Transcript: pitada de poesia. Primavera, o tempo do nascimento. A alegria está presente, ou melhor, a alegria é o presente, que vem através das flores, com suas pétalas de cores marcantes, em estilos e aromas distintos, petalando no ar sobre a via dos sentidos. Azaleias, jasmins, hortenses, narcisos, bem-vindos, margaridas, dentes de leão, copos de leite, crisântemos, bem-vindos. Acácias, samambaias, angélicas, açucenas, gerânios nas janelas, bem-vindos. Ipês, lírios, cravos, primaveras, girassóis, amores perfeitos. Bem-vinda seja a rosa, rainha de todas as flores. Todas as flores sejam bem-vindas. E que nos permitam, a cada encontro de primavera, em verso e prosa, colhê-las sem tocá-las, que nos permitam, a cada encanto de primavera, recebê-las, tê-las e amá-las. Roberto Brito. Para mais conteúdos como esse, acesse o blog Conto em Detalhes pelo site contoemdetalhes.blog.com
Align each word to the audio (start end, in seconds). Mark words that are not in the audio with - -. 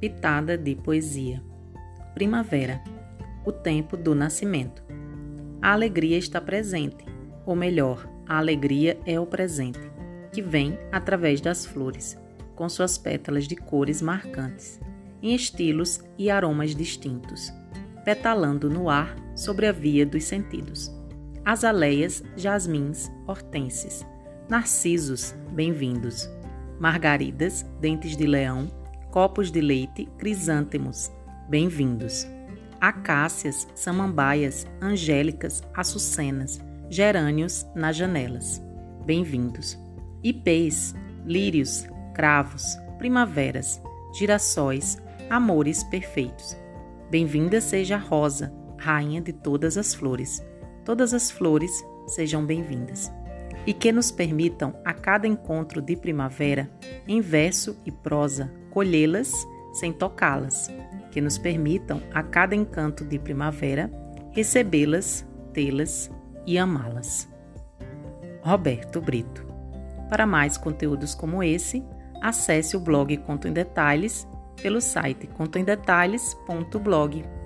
pitada 0.00 0.58
de 0.58 0.74
poesia. 0.74 1.42
Primavera, 2.14 2.82
o 3.44 3.52
tempo 3.52 3.96
do 3.96 4.14
nascimento. 4.14 4.82
A 5.62 5.72
alegria 5.72 6.18
está 6.18 6.40
presente, 6.40 7.04
ou 7.44 7.56
melhor, 7.56 8.08
a 8.28 8.38
alegria 8.38 8.98
é 9.06 9.18
o 9.18 9.26
presente, 9.26 9.80
que 10.32 10.42
vem 10.42 10.78
através 10.92 11.40
das 11.40 11.64
flores, 11.64 12.18
com 12.54 12.68
suas 12.68 12.98
pétalas 12.98 13.46
de 13.46 13.56
cores 13.56 14.02
marcantes, 14.02 14.80
em 15.22 15.34
estilos 15.34 16.00
e 16.18 16.30
aromas 16.30 16.74
distintos, 16.74 17.52
petalando 18.04 18.68
no 18.68 18.90
ar 18.90 19.16
sobre 19.34 19.66
a 19.66 19.72
via 19.72 20.04
dos 20.04 20.24
sentidos. 20.24 20.92
Azaleias, 21.44 22.22
jasmins, 22.36 23.10
hortenses, 23.26 24.04
narcisos, 24.48 25.34
bem-vindos, 25.52 26.28
margaridas, 26.78 27.64
dentes 27.80 28.16
de 28.16 28.26
leão, 28.26 28.68
copos 29.16 29.50
de 29.50 29.62
leite, 29.62 30.06
crisântemos, 30.18 31.10
bem-vindos. 31.48 32.26
Acácias, 32.78 33.66
samambaias, 33.74 34.66
angélicas, 34.78 35.62
açucenas, 35.72 36.60
gerânios 36.90 37.66
nas 37.74 37.96
janelas, 37.96 38.62
bem-vindos. 39.06 39.78
Ipês, 40.22 40.94
lírios, 41.24 41.86
cravos, 42.14 42.76
primaveras, 42.98 43.80
girassóis, 44.12 44.98
amores 45.30 45.82
perfeitos. 45.84 46.54
Bem-vinda 47.10 47.58
seja 47.58 47.94
a 47.94 47.98
rosa, 47.98 48.52
rainha 48.76 49.22
de 49.22 49.32
todas 49.32 49.78
as 49.78 49.94
flores. 49.94 50.44
Todas 50.84 51.14
as 51.14 51.30
flores 51.30 51.72
sejam 52.06 52.44
bem-vindas. 52.44 53.10
E 53.66 53.74
que 53.74 53.90
nos 53.90 54.10
permitam, 54.10 54.74
a 54.84 54.94
cada 54.94 55.26
encontro 55.26 55.82
de 55.82 55.96
primavera, 55.96 56.70
em 57.06 57.20
verso 57.20 57.76
e 57.84 57.90
prosa, 57.90 58.52
colhê-las 58.70 59.32
sem 59.72 59.92
tocá-las, 59.92 60.70
que 61.10 61.20
nos 61.20 61.36
permitam, 61.36 62.00
a 62.14 62.22
cada 62.22 62.54
encanto 62.54 63.04
de 63.04 63.18
primavera, 63.18 63.90
recebê-las, 64.30 65.26
tê-las 65.52 66.10
e 66.46 66.58
amá-las. 66.58 67.28
Roberto 68.42 69.00
Brito. 69.00 69.44
Para 70.08 70.24
mais 70.24 70.56
conteúdos 70.56 71.14
como 71.14 71.42
esse, 71.42 71.84
acesse 72.22 72.76
o 72.76 72.80
blog 72.80 73.16
Conto 73.18 73.48
em 73.48 73.52
Detalhes 73.52 74.26
pelo 74.62 74.80
site 74.80 75.26
contoemdetalhes.blog.com 75.26 77.45